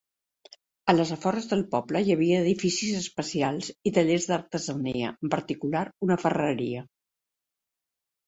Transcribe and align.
A 0.91 0.93
les 0.93 1.09
afores 1.15 1.47
del 1.49 1.59
poble 1.73 1.99
hi 2.07 2.13
havia 2.13 2.39
edificis 2.45 2.95
especials 3.01 3.69
i 3.89 3.93
tallers 3.97 4.25
d'artesania, 4.31 5.11
en 5.27 5.33
particular, 5.35 5.83
una 6.07 6.17
ferreria. 6.25 6.83